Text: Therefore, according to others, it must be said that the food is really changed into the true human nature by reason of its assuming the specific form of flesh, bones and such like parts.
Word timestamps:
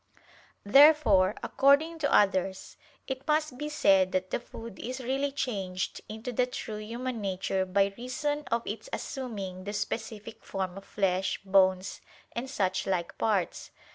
Therefore, 0.65 1.35
according 1.43 1.99
to 1.99 2.11
others, 2.11 2.75
it 3.05 3.27
must 3.27 3.59
be 3.59 3.69
said 3.69 4.11
that 4.13 4.31
the 4.31 4.39
food 4.39 4.79
is 4.79 4.99
really 4.99 5.31
changed 5.31 6.01
into 6.09 6.31
the 6.31 6.47
true 6.47 6.77
human 6.79 7.21
nature 7.21 7.67
by 7.67 7.93
reason 7.95 8.43
of 8.51 8.65
its 8.65 8.89
assuming 8.91 9.63
the 9.63 9.73
specific 9.73 10.43
form 10.43 10.75
of 10.75 10.85
flesh, 10.85 11.39
bones 11.45 12.01
and 12.31 12.49
such 12.49 12.87
like 12.87 13.15
parts. 13.19 13.69